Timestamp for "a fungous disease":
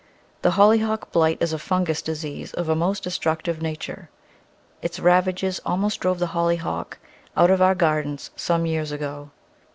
1.53-2.53